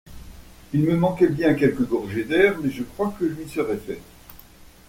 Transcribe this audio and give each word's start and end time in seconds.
Il 0.73 0.81
me 0.81 0.95
manquait 0.97 1.29
bien 1.29 1.53
quelques 1.53 1.83
gorgées 1.87 2.23
d'air, 2.23 2.55
mais 2.63 2.71
je 2.71 2.81
crois 2.81 3.13
que 3.19 3.29
je 3.29 3.35
m'y 3.35 3.47
serais 3.47 3.77
fait. 3.77 4.01